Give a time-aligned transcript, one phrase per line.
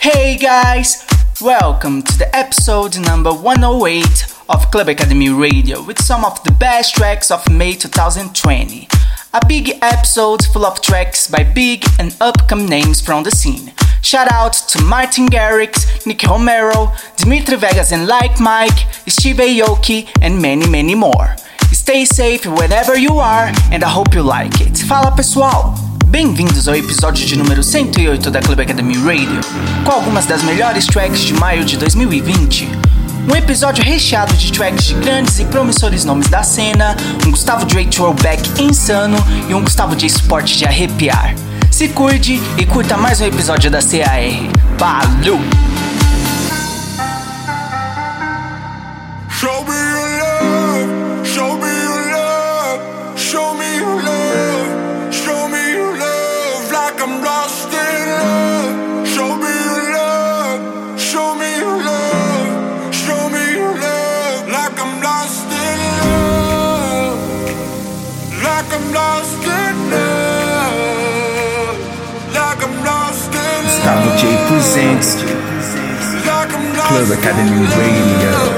[0.00, 1.06] Hey guys,
[1.42, 6.94] welcome to the episode number 108 of Club Academy Radio with some of the best
[6.94, 8.88] tracks of May 2020.
[9.34, 13.74] A big episode full of tracks by big and upcoming names from the scene.
[14.00, 20.40] Shout out to Martin Garrix, Nicky Romero, Dimitri Vegas and Like Mike, Steve Aoki, and
[20.40, 21.36] many, many more.
[21.90, 24.78] Stay safe wherever you are and I hope you like it.
[24.84, 25.74] Fala pessoal!
[26.06, 29.40] Bem-vindos ao episódio de número 108 da Club Academy Radio,
[29.84, 32.68] com algumas das melhores tracks de maio de 2020.
[33.28, 37.84] Um episódio recheado de tracks de grandes e promissores nomes da cena, um Gustavo Dre
[37.86, 41.34] throwback insano e um Gustavo J Sport de arrepiar.
[41.72, 44.30] Se cuide e curta mais um episódio da CAR.
[44.78, 45.40] Valeu!
[74.60, 75.14] Presents
[76.84, 78.49] Club Academy Radio.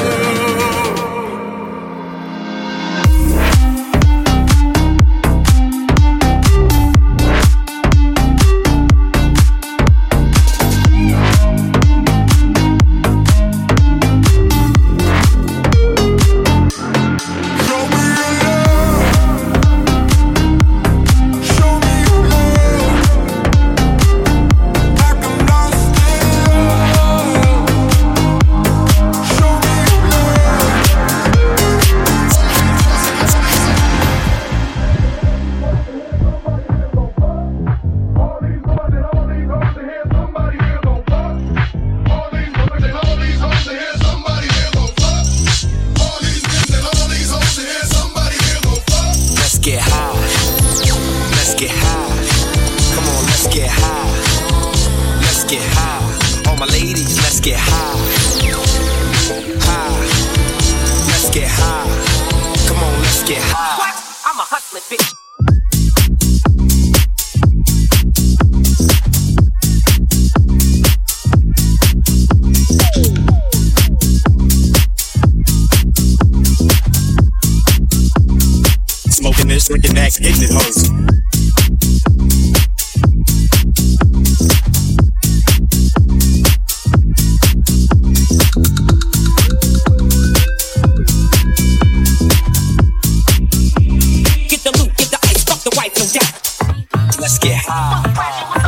[97.66, 98.61] Doubt.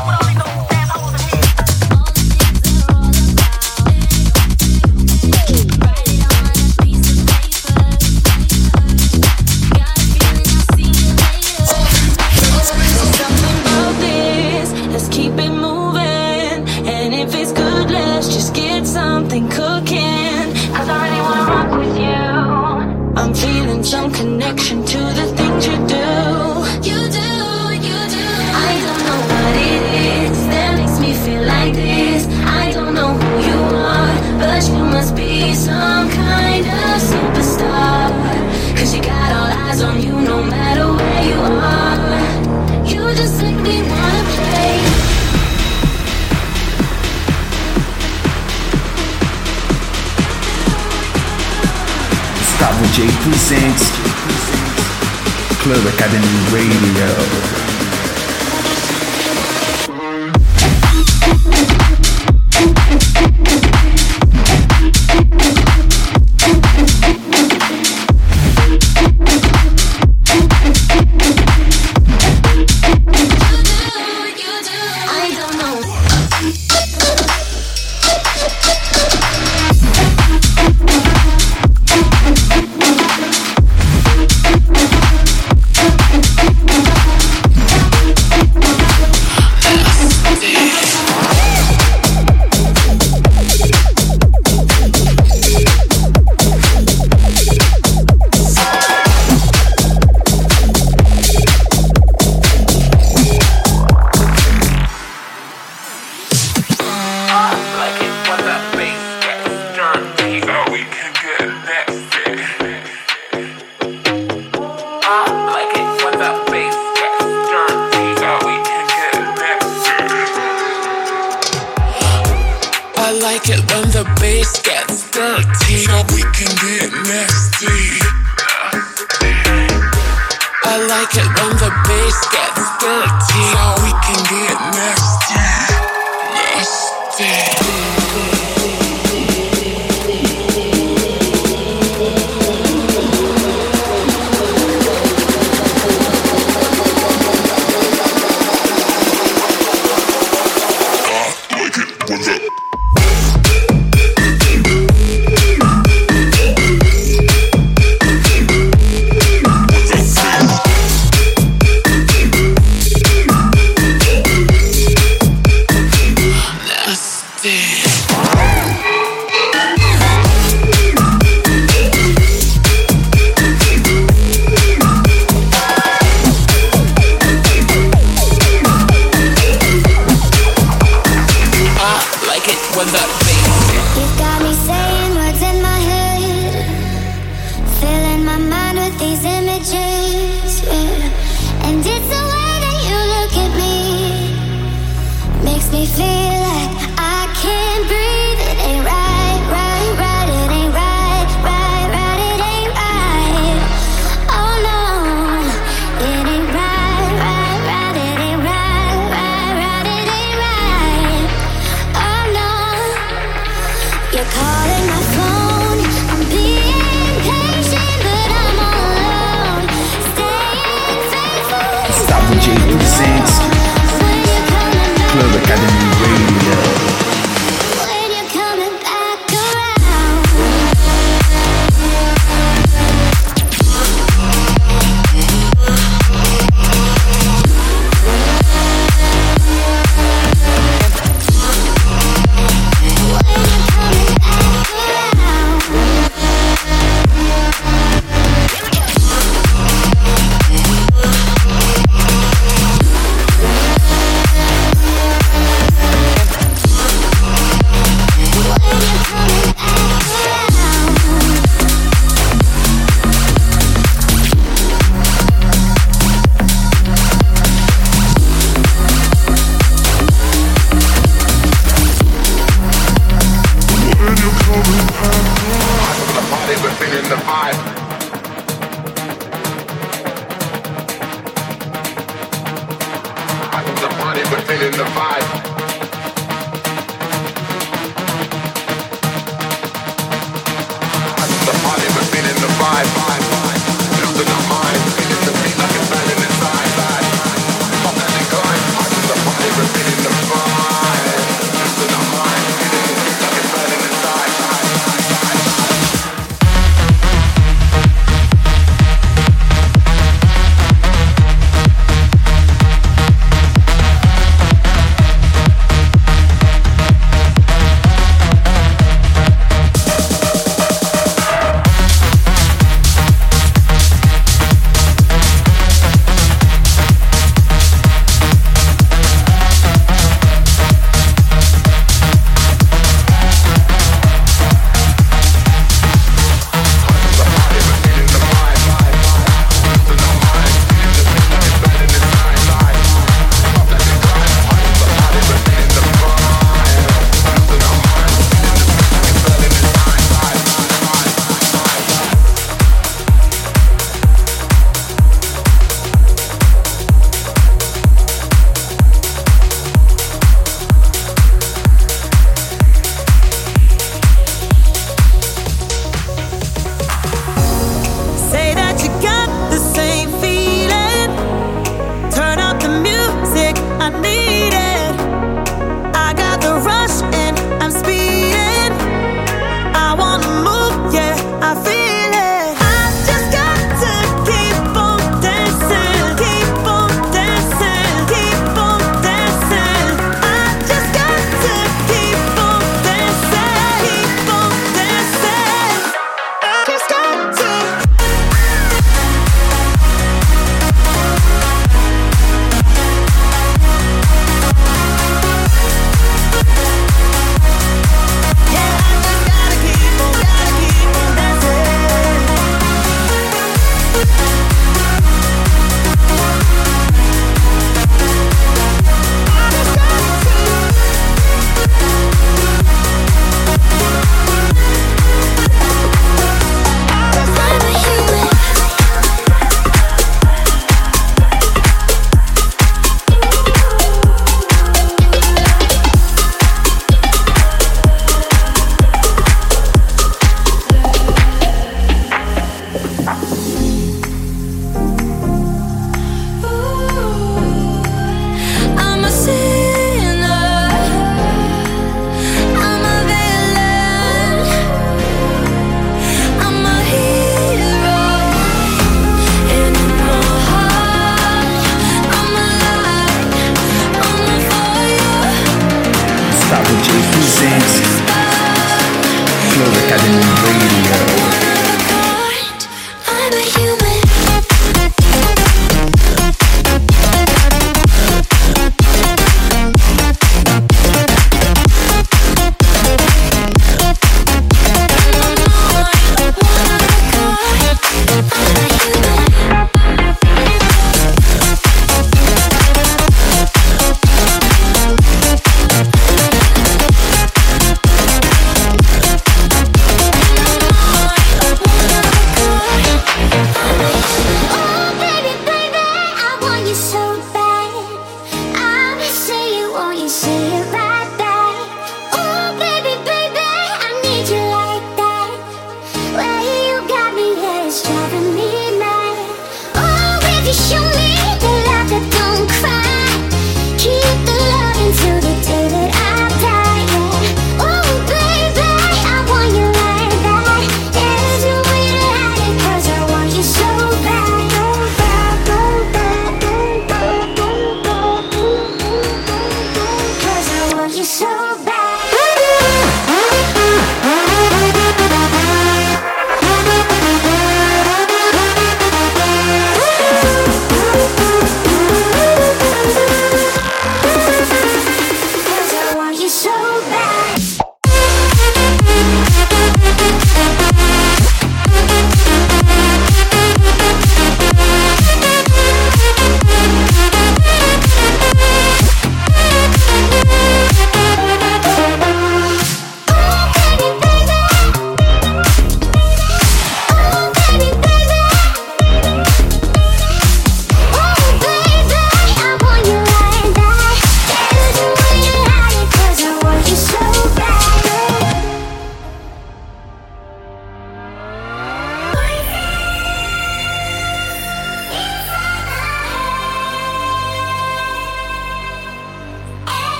[55.64, 57.63] Club Academy Radio.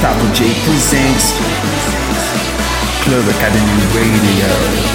[0.00, 1.34] Gustavo J presents
[3.04, 4.90] Club Academy Radio.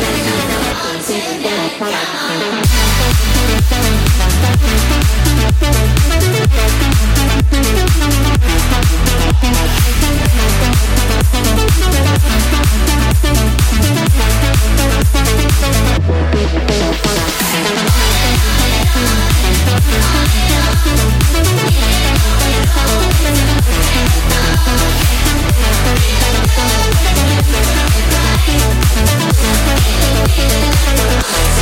[31.27, 31.49] place.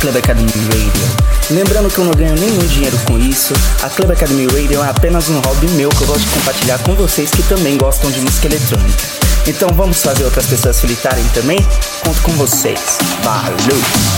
[0.00, 1.26] Club Academy Radio.
[1.50, 5.28] Lembrando que eu não ganho nenhum dinheiro com isso, a Club Academy Radio é apenas
[5.28, 8.46] um hobby meu que eu gosto de compartilhar com vocês que também gostam de música
[8.46, 9.04] eletrônica.
[9.46, 10.86] Então vamos fazer outras pessoas se
[11.34, 11.58] também?
[12.04, 12.98] Conto com vocês.
[13.22, 14.15] Valeu!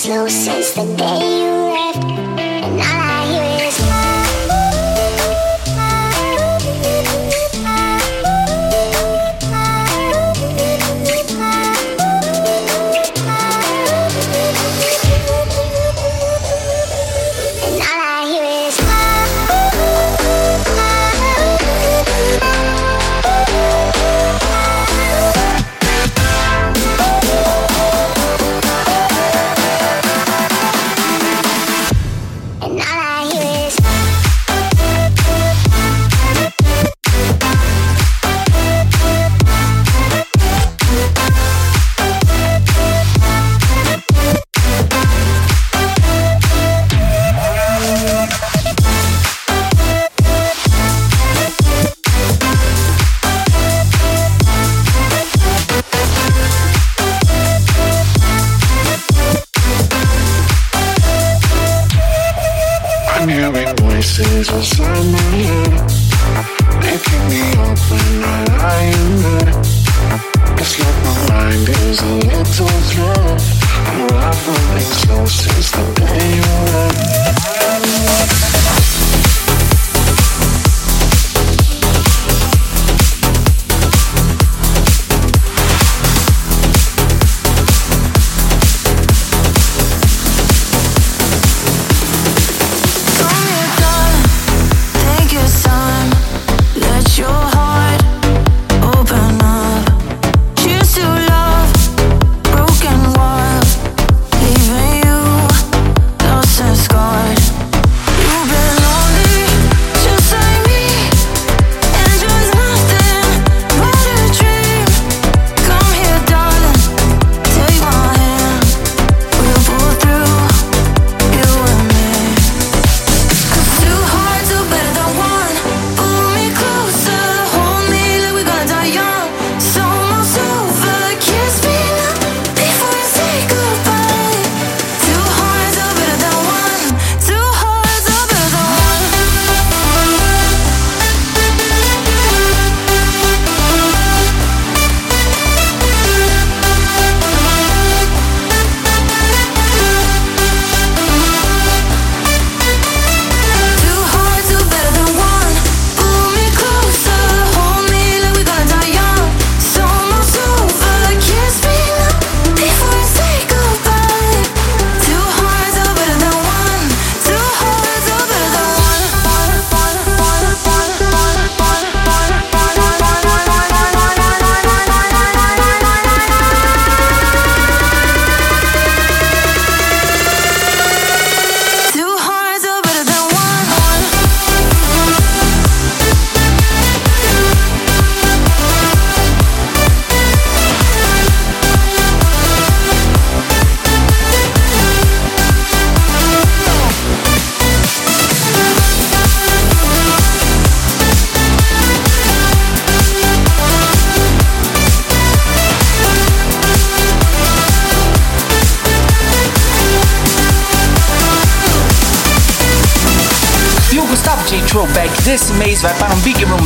[0.00, 1.59] slow since the day you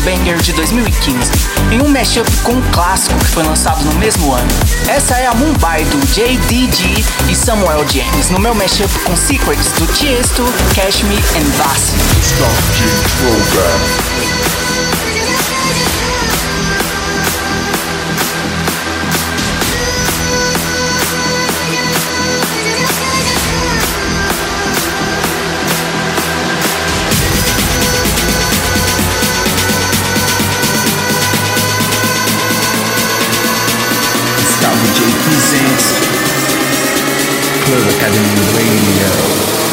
[0.05, 1.33] Banger de 2015,
[1.73, 4.49] em um mashup com um clássico que foi lançado no mesmo ano.
[4.87, 9.87] Essa é a Mumbai do JDG e Samuel James, no meu mashup com Secrets do
[9.87, 10.45] Tiesto,
[10.75, 11.97] Cash Me and Bassi.
[38.05, 39.64] Academy Radio.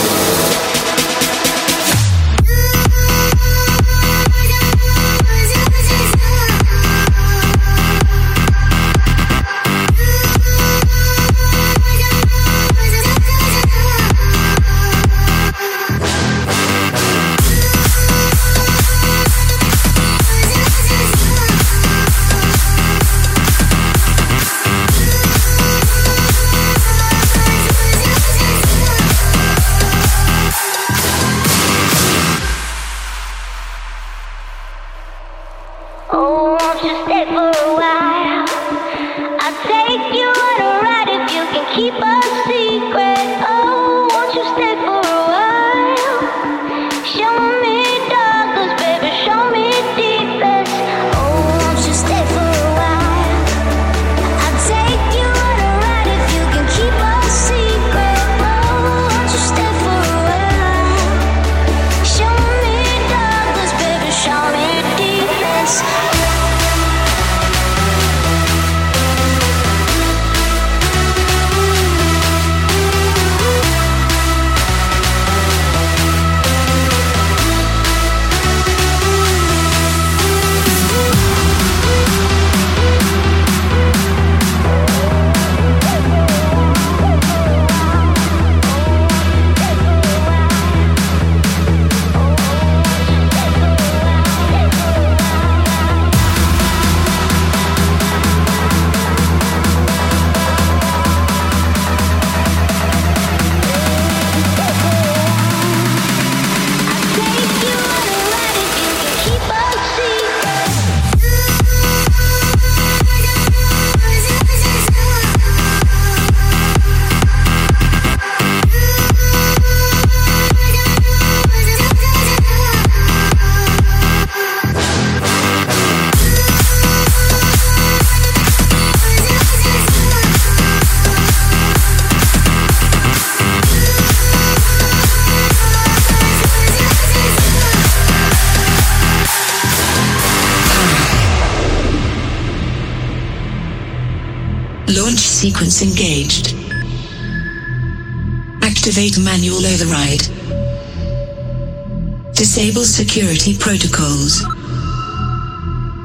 [152.53, 154.43] Disable security protocols.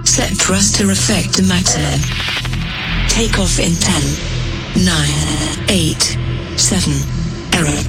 [0.09, 1.99] Set thruster effect to maximum.
[3.09, 5.99] Take off in 10, 9, 8,
[6.57, 6.92] 7.
[7.51, 7.82] Error.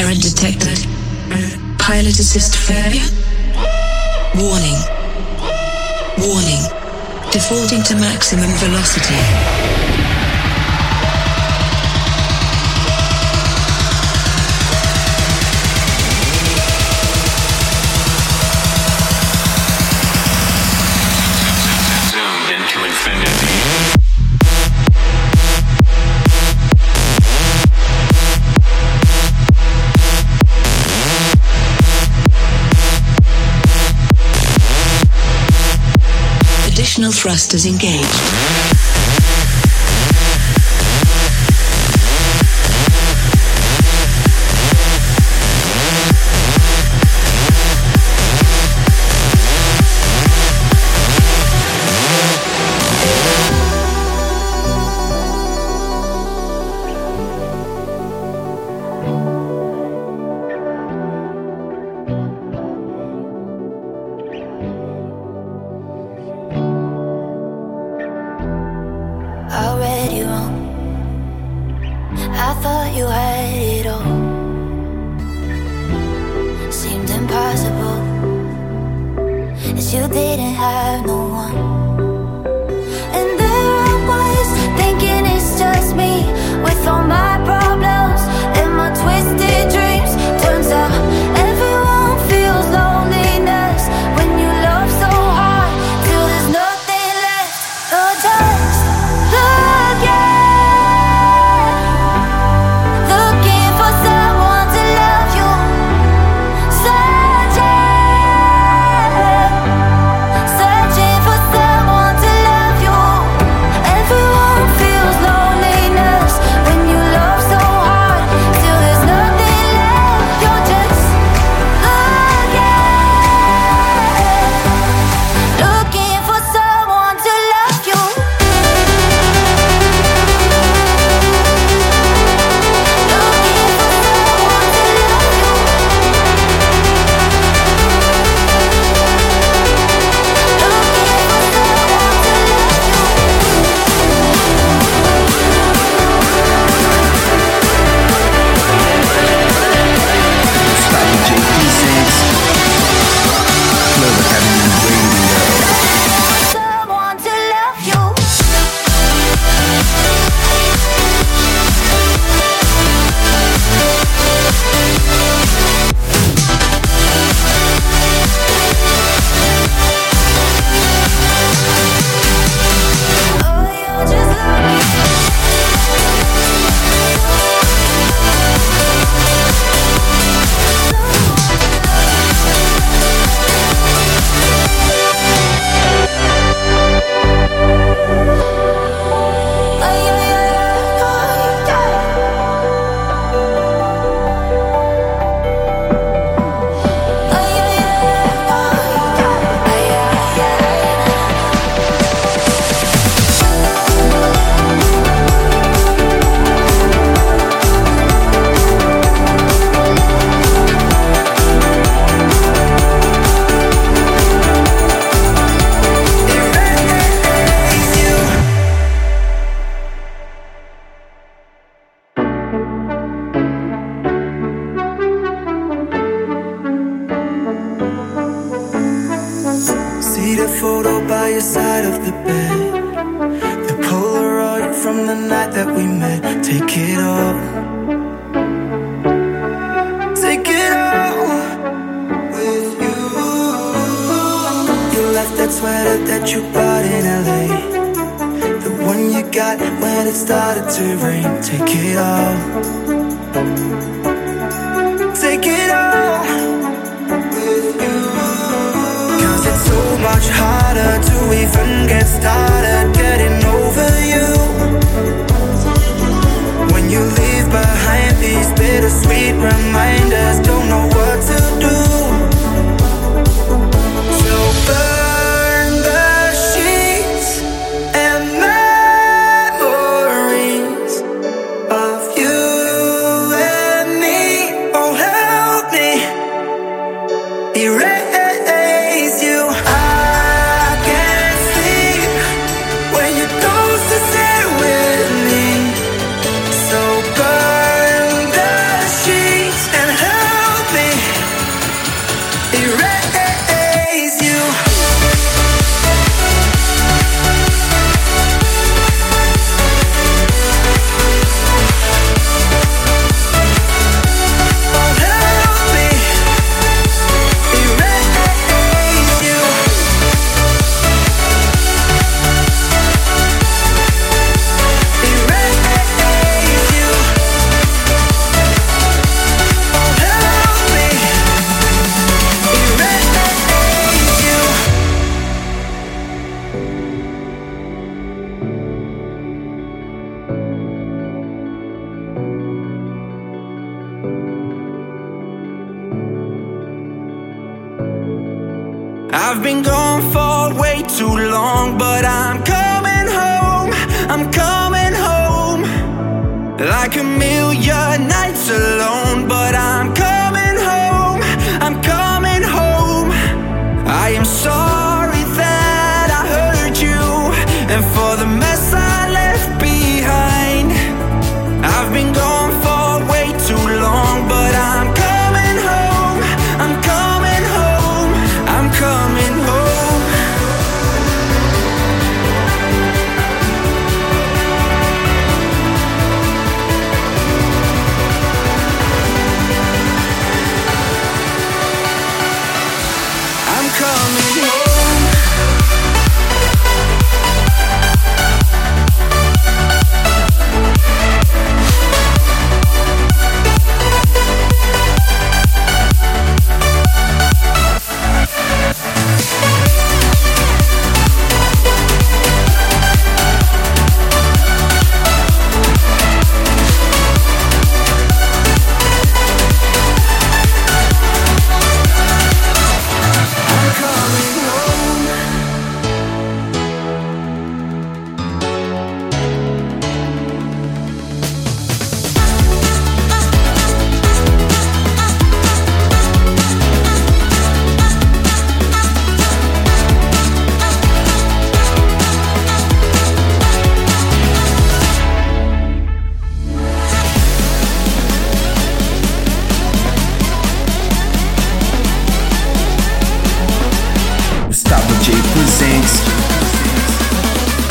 [0.00, 0.80] Error detected.
[1.78, 3.04] Pilot assist failure.
[4.40, 4.80] Warning.
[6.24, 6.64] Warning.
[7.32, 10.03] Defaulting to maximum velocity.
[37.24, 38.73] Thrusters engaged.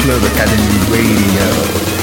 [0.04, 2.03] Club Academy Radio.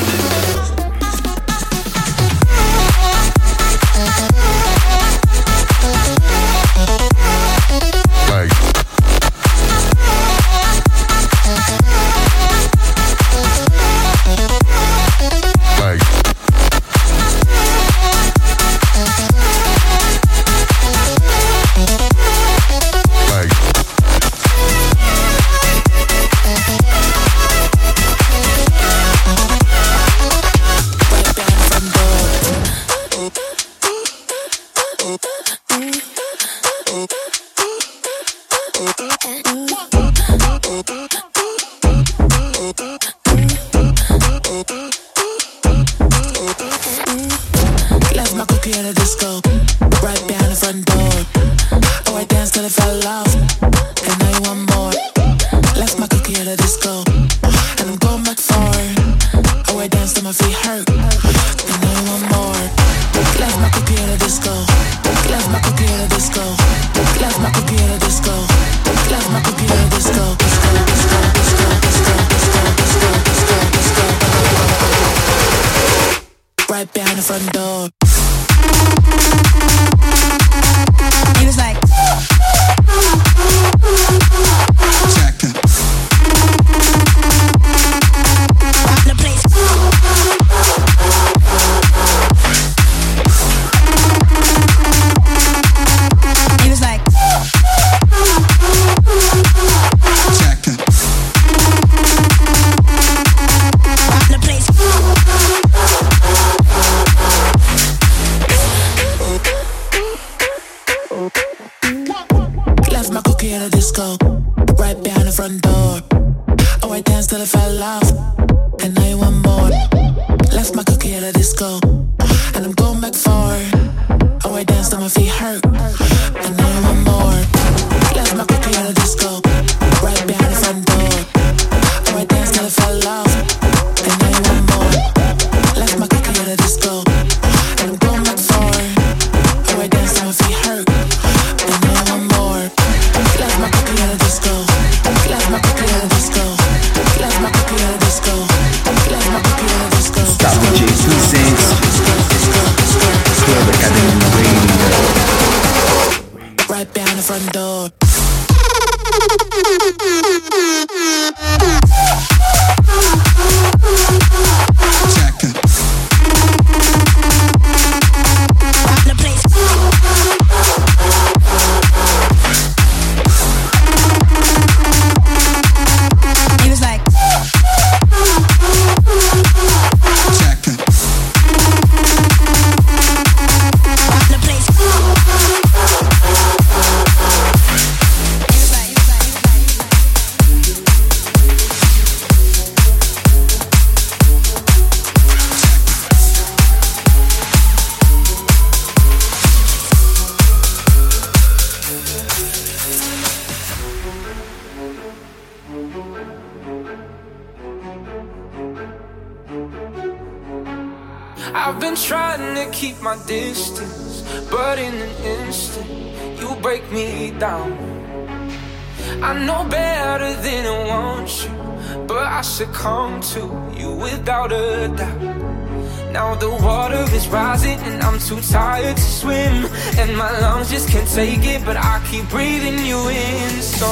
[228.30, 229.66] too tired to swim
[229.98, 233.50] And my lungs just can't take it But I keep breathing you in.
[233.60, 233.90] So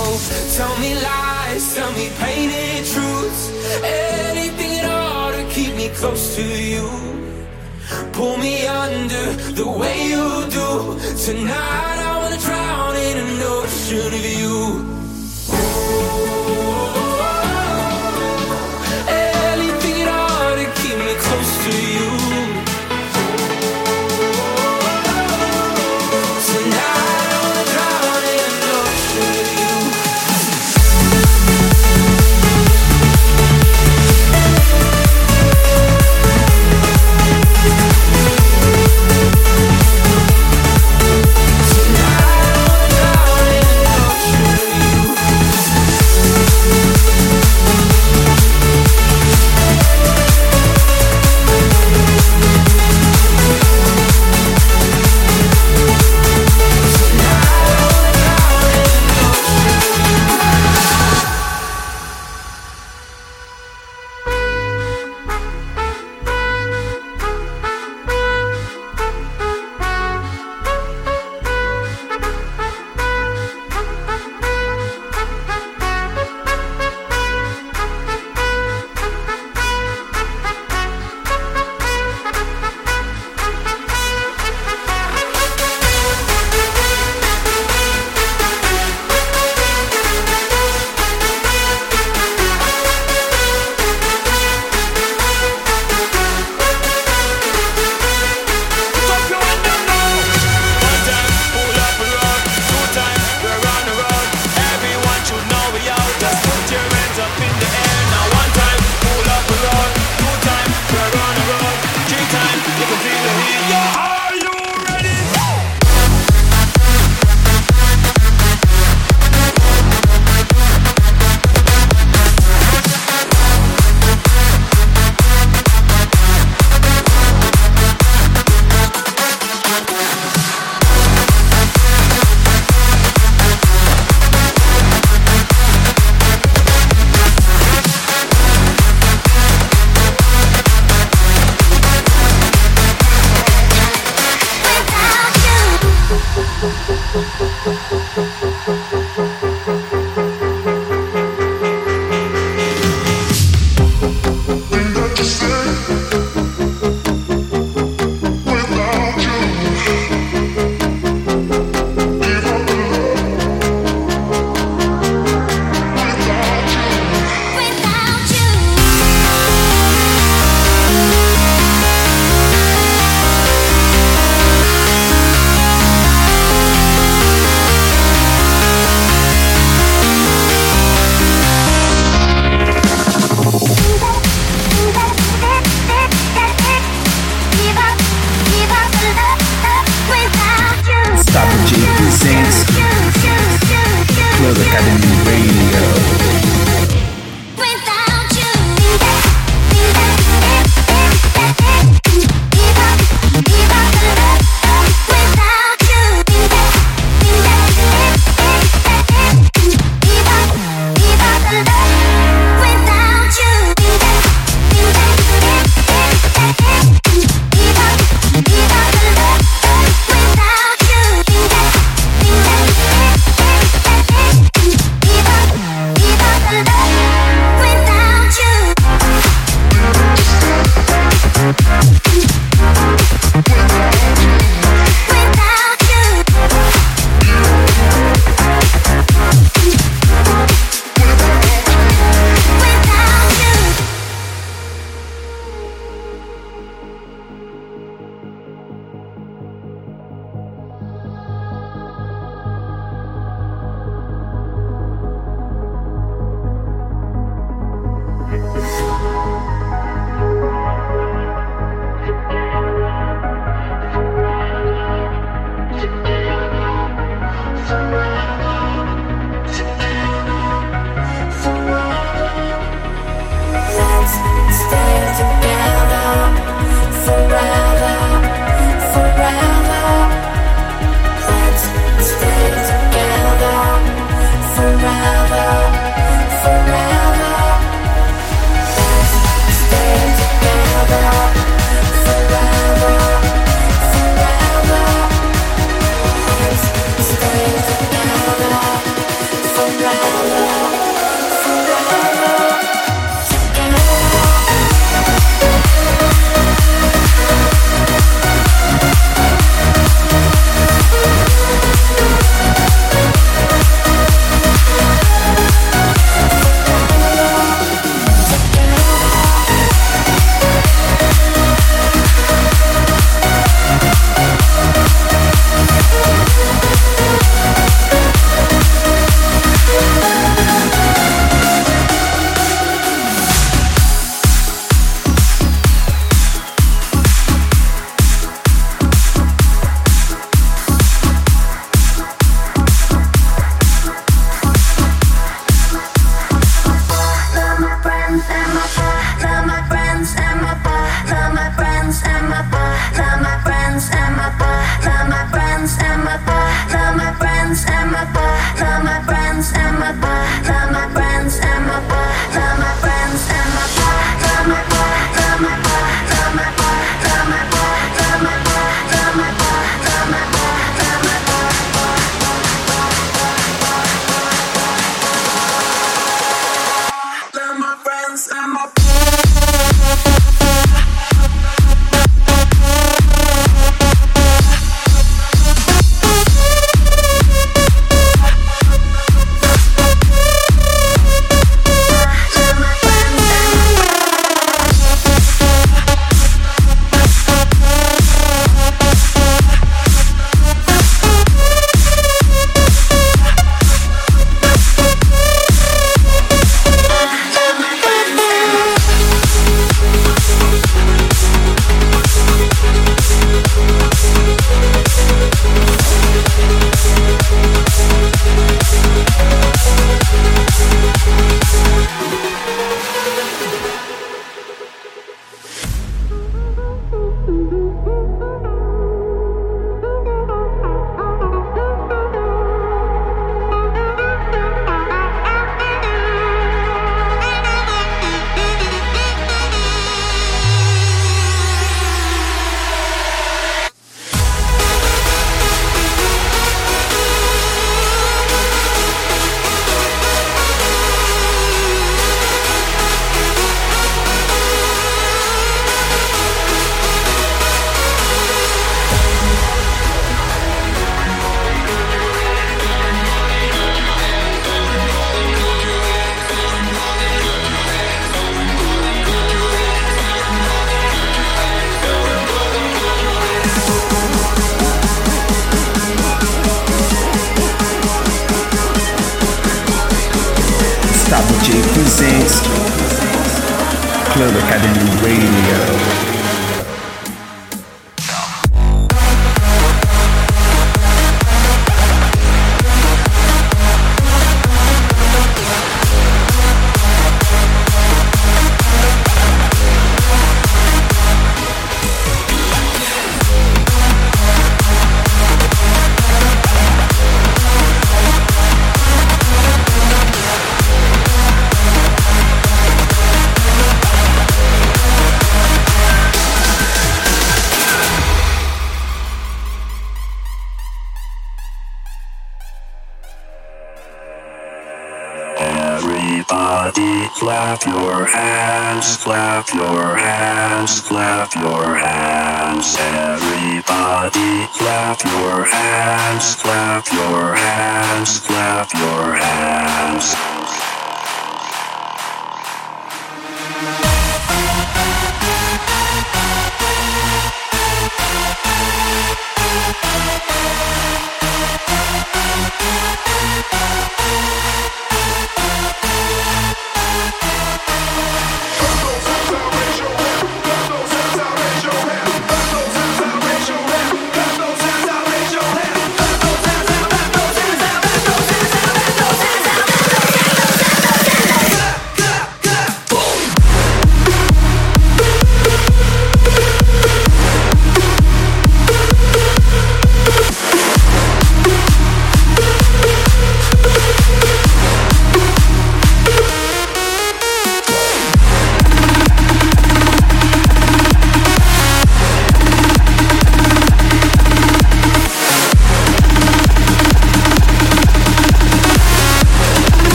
[0.56, 3.42] tell me lies, tell me painted truths
[3.82, 6.88] Anything at all to keep me close to you.
[8.12, 9.26] Pull me under
[9.60, 10.26] the way you
[10.58, 10.68] do.
[11.26, 14.58] Tonight I wanna drown in an ocean of you.
[15.54, 16.87] Ooh.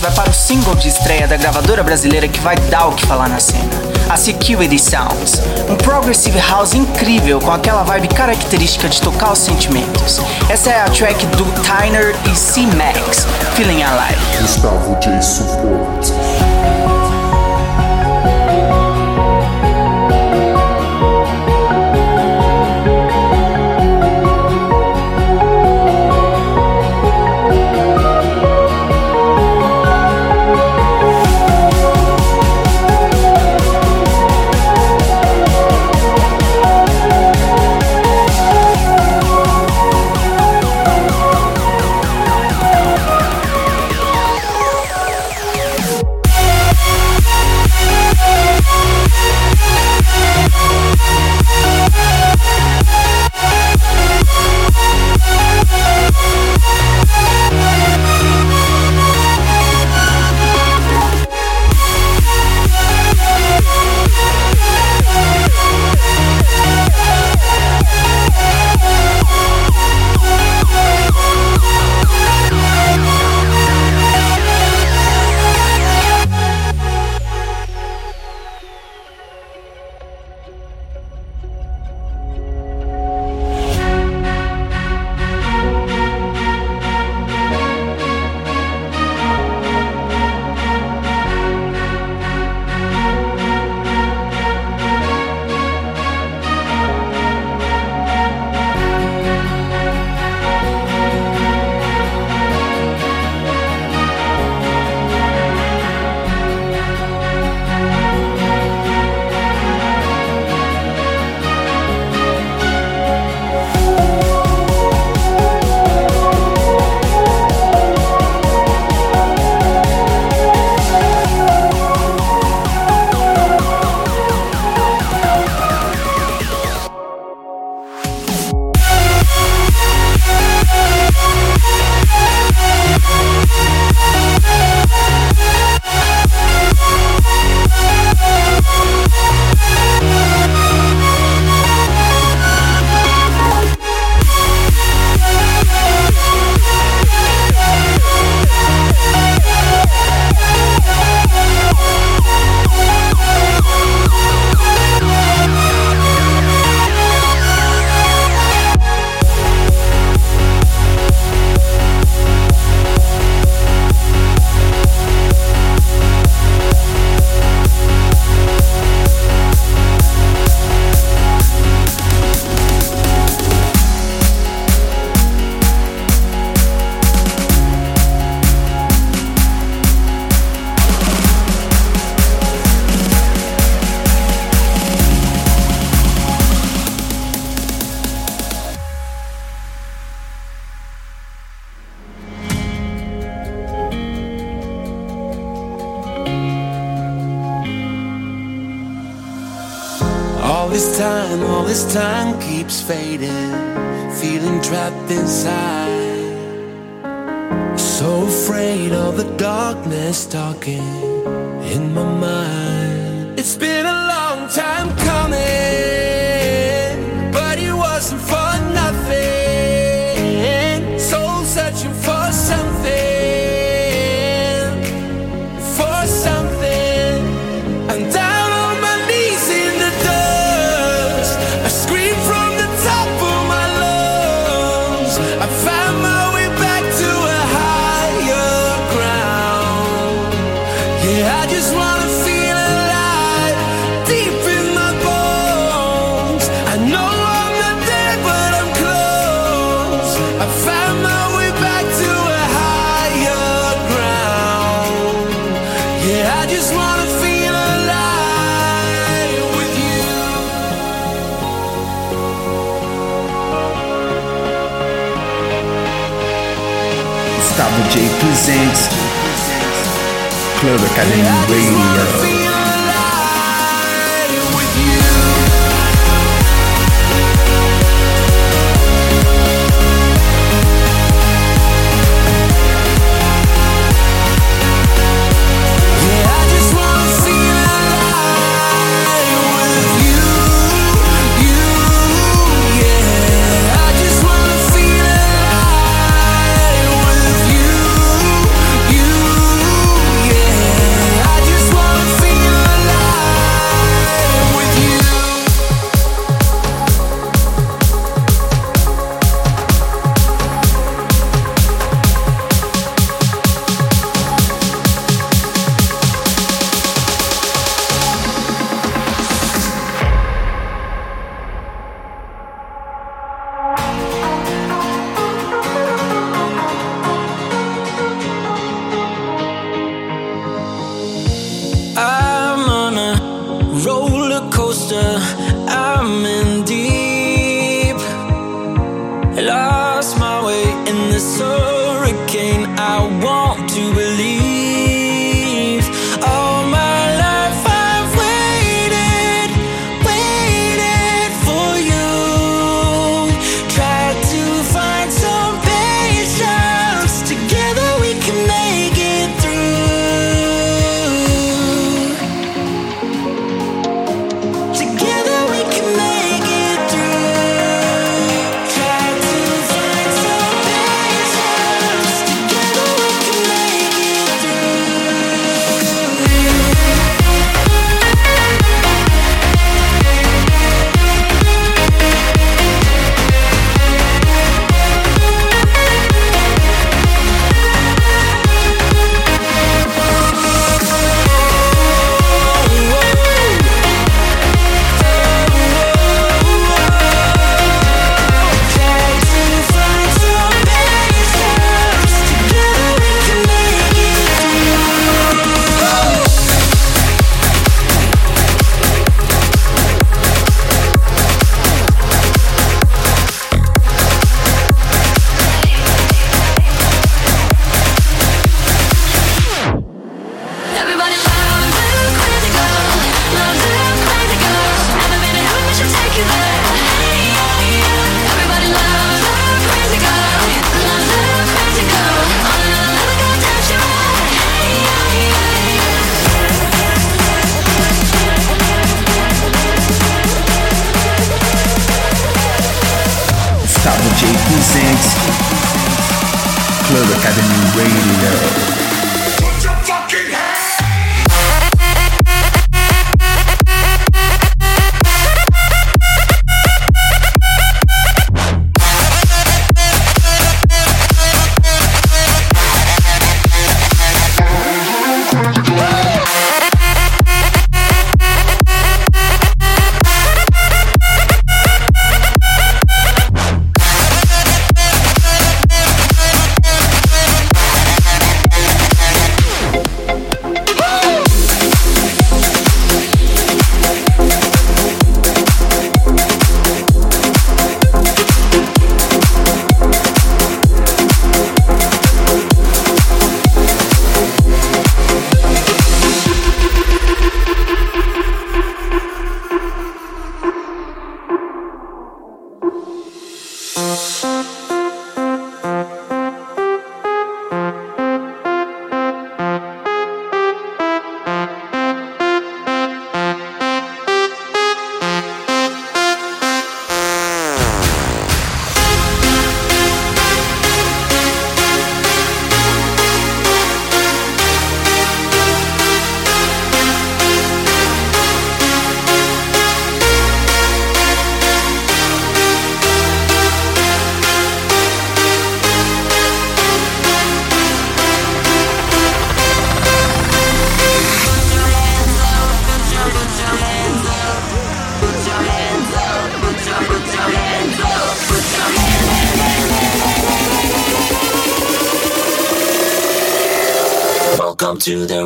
[0.00, 3.28] Vai para o single de estreia da gravadora brasileira que vai dar o que falar
[3.28, 3.70] na cena,
[4.08, 5.42] a Security Sounds.
[5.68, 10.20] Um progressive house incrível com aquela vibe característica de tocar os sentimentos.
[10.48, 14.20] Essa é a track do Tyner e C-Max, Feeling Alive.
[14.40, 15.20] Gustavo J.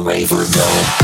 [0.04, 1.03] Raver Dome.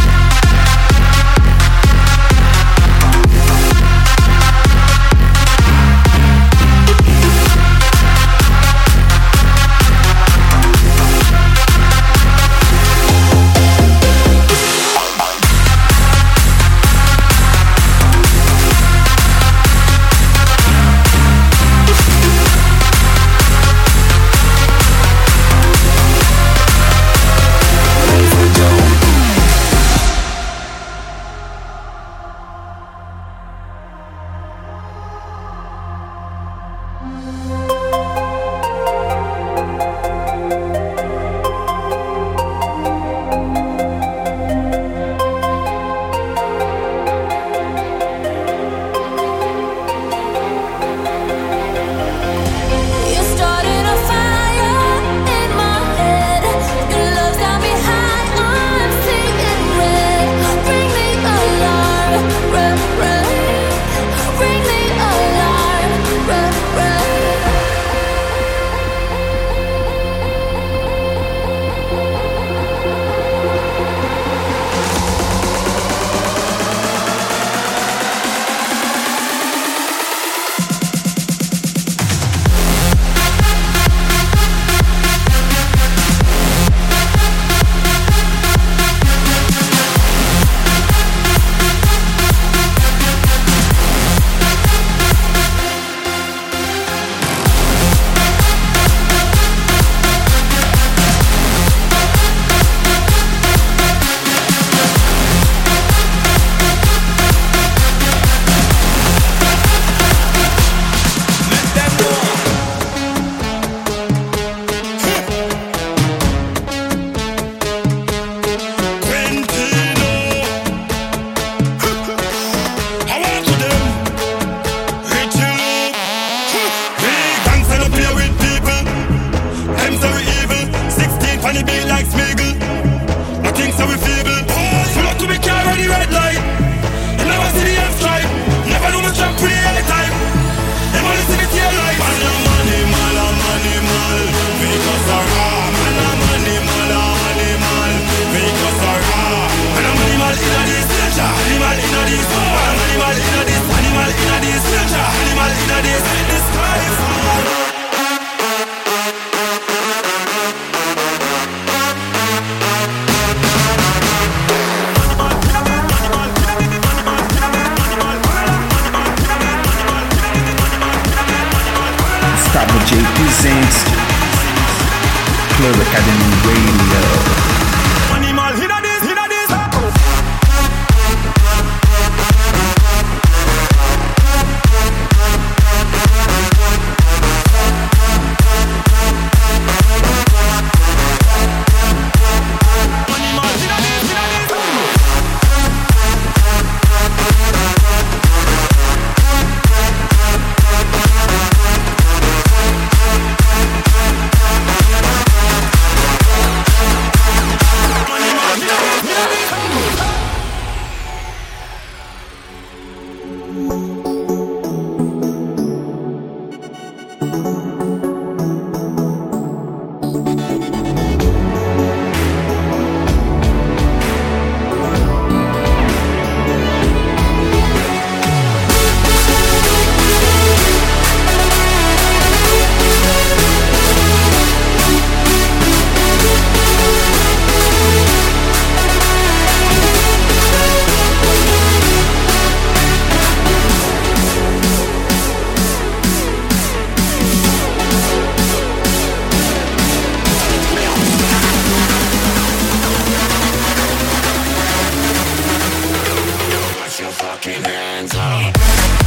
[257.90, 258.99] hands up.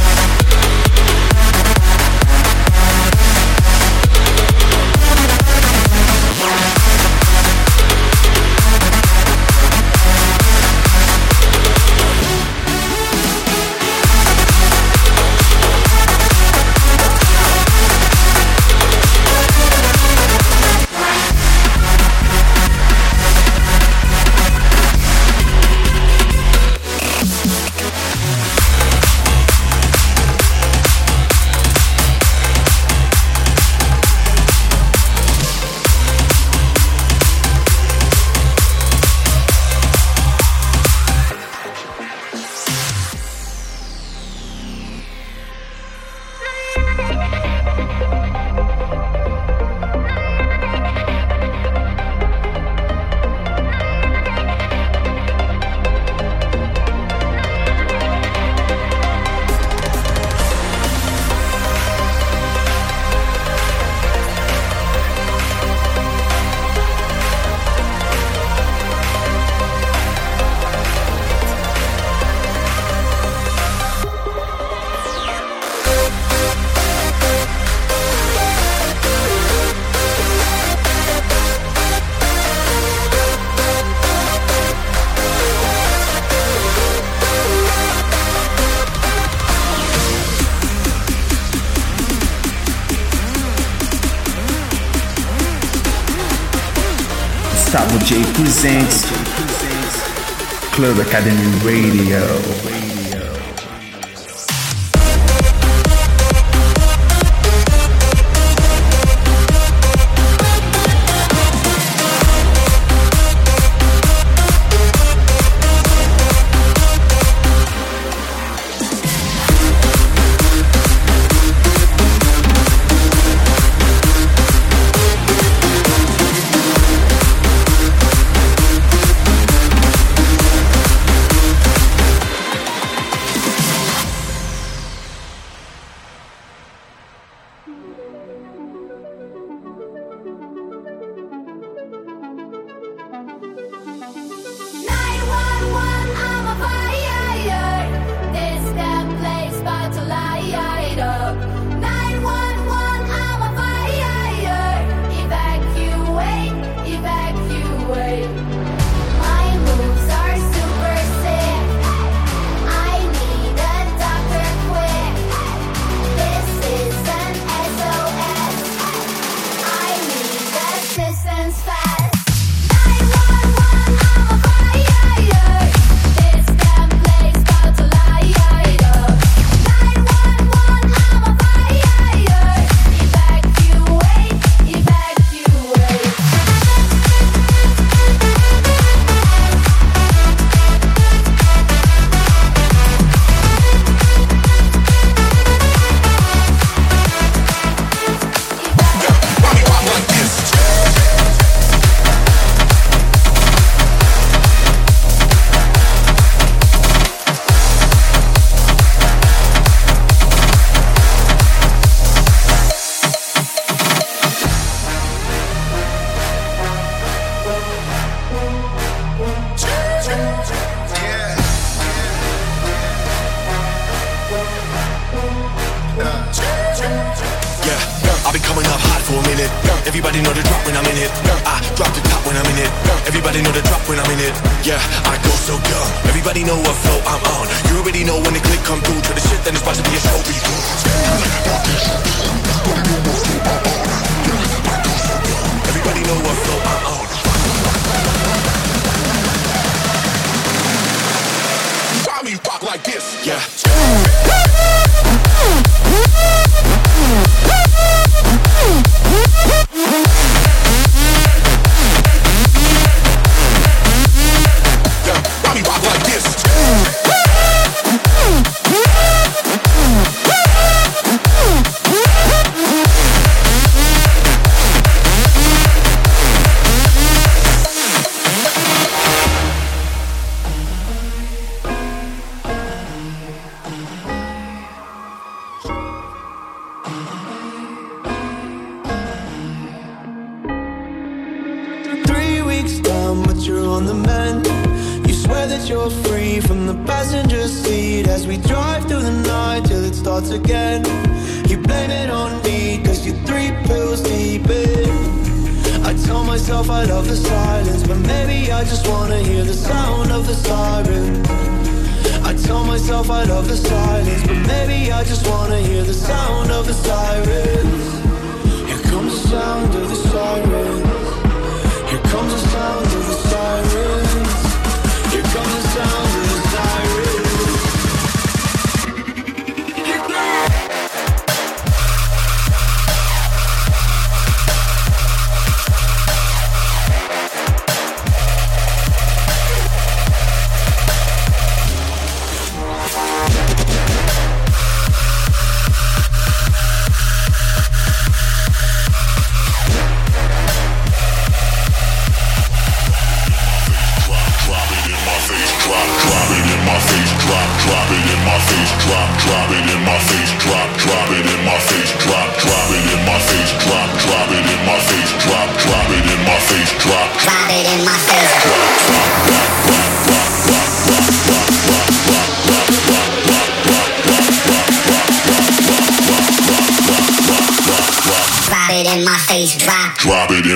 [101.64, 102.53] Radio.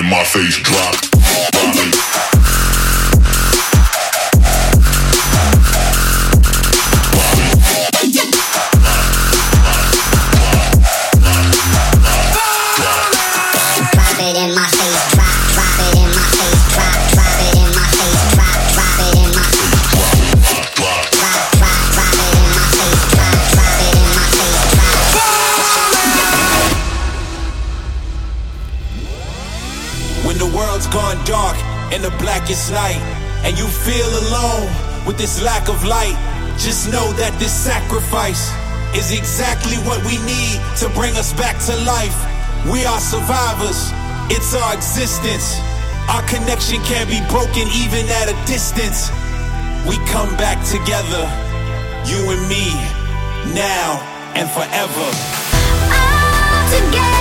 [0.09, 1.08] My face, drop
[38.95, 42.17] is exactly what we need to bring us back to life.
[42.71, 43.91] We are survivors,
[44.29, 45.59] it's our existence.
[46.09, 49.11] Our connection can't be broken even at a distance.
[49.87, 51.23] We come back together,
[52.09, 52.73] you and me,
[53.53, 54.01] now
[54.33, 55.07] and forever.
[55.93, 57.18] All together.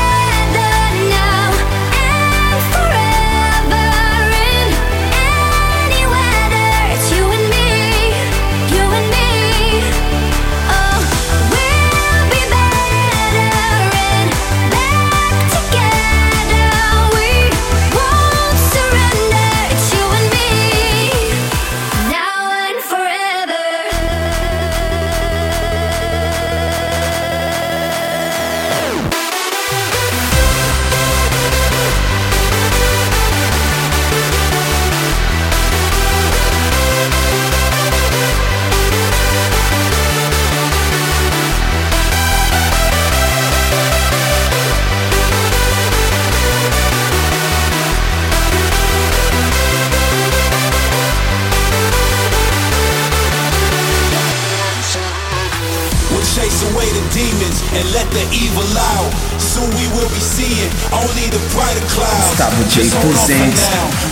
[58.19, 58.66] the evil
[58.99, 59.12] out.
[59.39, 62.35] So we will be seeing only the brighter clouds.
[62.35, 63.62] Gustavo J Presents.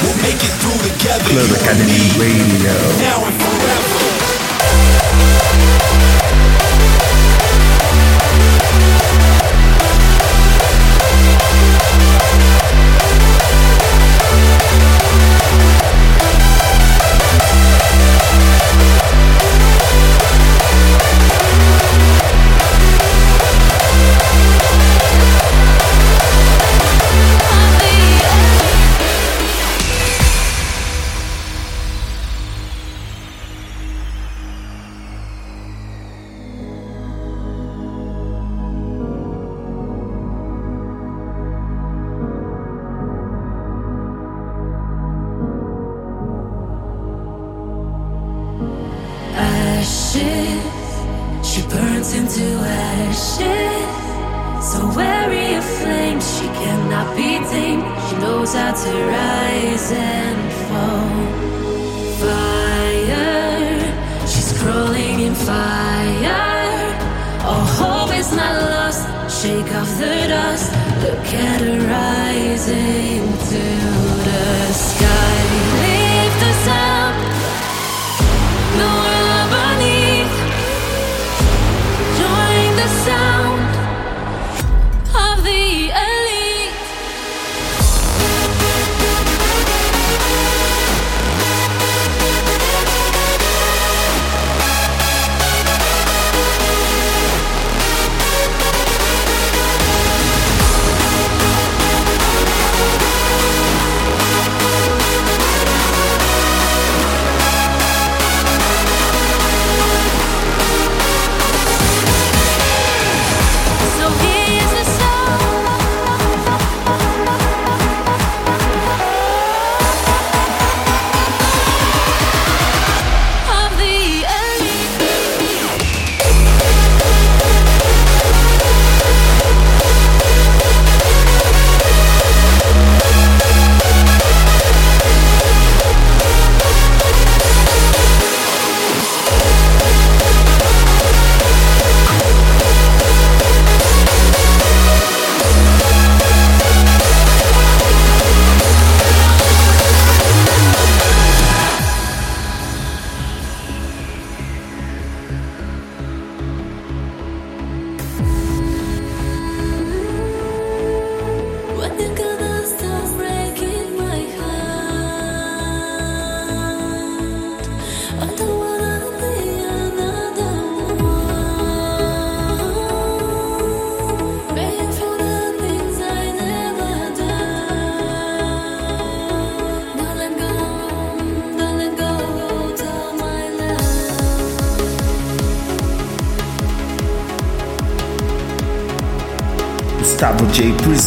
[0.02, 1.26] We'll make it through together.
[1.26, 2.74] Club Academy Radio.
[3.02, 3.85] Now and forever.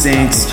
[0.00, 0.49] sinks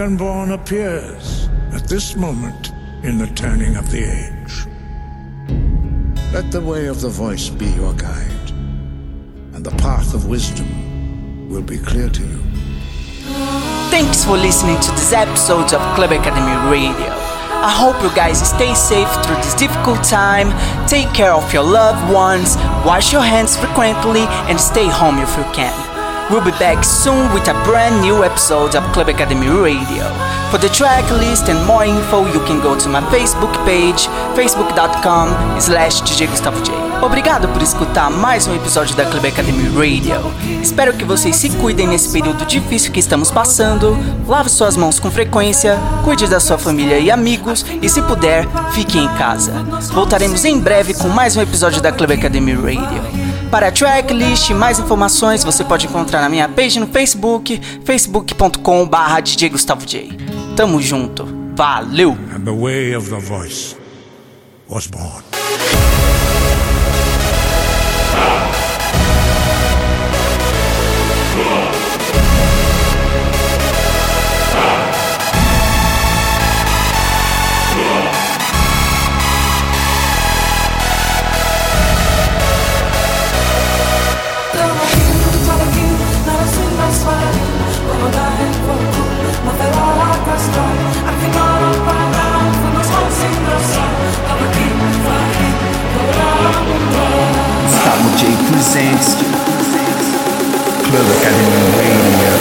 [0.00, 2.72] dragonborn appears at this moment
[3.02, 4.66] in the turning of the age.
[6.32, 8.50] Let the way of the voice be your guide,
[9.52, 12.40] and the path of wisdom will be clear to you.
[13.90, 17.12] Thanks for listening to this episode of Club Academy Radio.
[17.60, 20.48] I hope you guys stay safe through this difficult time,
[20.88, 22.56] take care of your loved ones,
[22.86, 25.89] wash your hands frequently, and stay home if you can.
[26.30, 30.04] We'll be back soon with a brand new episode of Club Academy Radio.
[30.52, 35.60] For the track list and more info, you can go to my Facebook page, facebook.com
[35.60, 36.00] slash.
[37.02, 40.22] Obrigado por escutar mais um episódio da Club Academy Radio.
[40.62, 43.98] Espero que vocês se cuidem nesse período difícil que estamos passando.
[44.28, 49.00] Lave suas mãos com frequência, cuide da sua família e amigos e, se puder, fique
[49.00, 49.52] em casa.
[49.92, 53.19] Voltaremos em breve com mais um episódio da Club Academy Radio.
[53.50, 59.20] Para a tracklist e mais informações você pode encontrar na minha page no Facebook, facebook.com.br
[59.24, 60.08] DJ Gustavo J.
[60.56, 62.16] Tamo junto, valeu!
[98.00, 99.14] Presents
[100.88, 102.32] Club Academy Radio.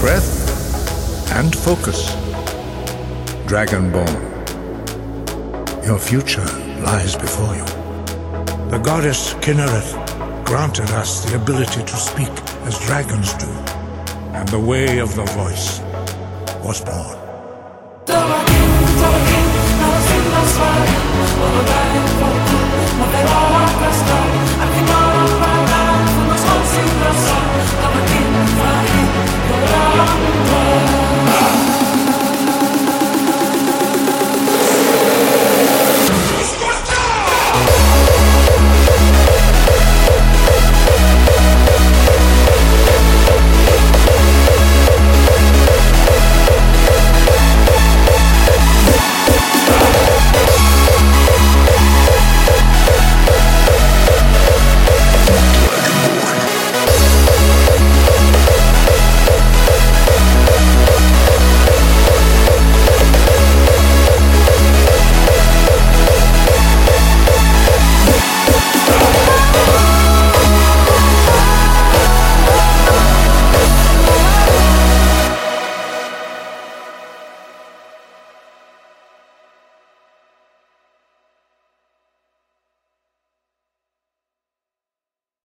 [0.00, 2.23] Breath and focus.
[3.54, 4.16] Dragonborn.
[5.86, 6.44] Your future
[6.82, 7.64] lies before you.
[8.68, 9.94] The goddess Kynareth
[10.44, 12.32] granted us the ability to speak
[12.66, 13.46] as dragons do,
[14.34, 15.78] and the way of the voice
[16.64, 17.23] was born.